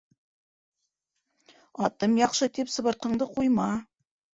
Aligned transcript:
Атым 1.91 2.19
яҡшы 2.25 2.51
тип, 2.59 2.77
сыбыртҡыңды 2.79 3.33
ҡуйма. 3.41 3.75